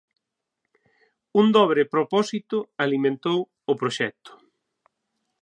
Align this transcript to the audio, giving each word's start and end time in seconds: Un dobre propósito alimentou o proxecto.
Un 1.41 1.45
dobre 1.57 1.83
propósito 1.93 2.57
alimentou 2.85 3.39
o 3.71 3.73
proxecto. 3.81 4.31